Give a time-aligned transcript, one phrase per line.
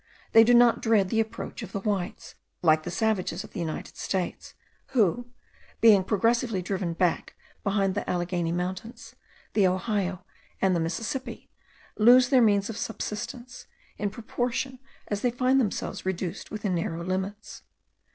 [0.31, 3.95] They do not dread the approach of the whites, like the savages of the United
[3.97, 4.55] States;
[4.97, 5.27] who,
[5.79, 9.15] being progressively driven back behind the Alleghany mountains,
[9.53, 10.25] the Ohio,
[10.59, 11.51] and the Mississippi,
[11.99, 13.67] lose their means of subsistence,
[13.99, 17.61] in proportion as they find themselves reduced within narrow limits.